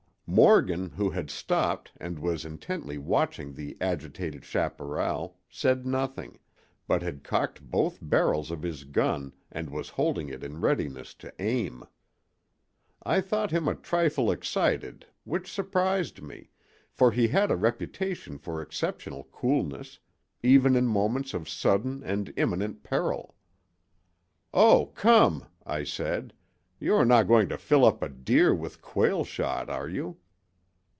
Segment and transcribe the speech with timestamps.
[0.33, 6.39] "Morgan, who had stopped and was intently watching the agitated chaparral, said nothing,
[6.87, 11.33] but had cocked both barrels of his gun and was holding it in readiness to
[11.39, 11.83] aim.
[13.03, 16.49] I thought him a trifle excited, which surprised me,
[16.89, 19.99] for he had a reputation for exceptional coolness,
[20.41, 23.35] even in moments of sudden and imminent peril.
[24.53, 26.33] "'O, come,' I said.
[26.83, 30.17] 'You are not going to fill up a deer with quail shot, are you?